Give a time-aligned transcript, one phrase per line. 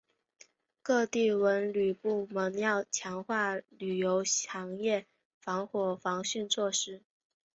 [0.81, 5.05] 各地文旅部门要强化旅游行业
[5.39, 7.03] 防火防汛措施